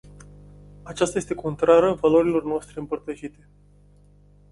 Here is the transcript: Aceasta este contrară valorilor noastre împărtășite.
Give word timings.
Aceasta 0.83 1.17
este 1.17 1.33
contrară 1.35 1.93
valorilor 1.93 2.43
noastre 2.43 2.79
împărtășite. 2.79 3.47